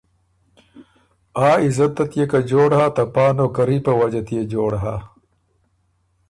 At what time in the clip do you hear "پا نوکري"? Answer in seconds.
3.13-3.77